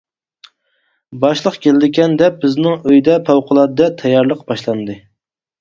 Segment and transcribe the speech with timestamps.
[1.25, 4.99] باشلىق كېلىدىكەن، دەپ، بىزنىڭ ئۆيدە پەۋقۇلئاددە تەييارلىق باشلاندى.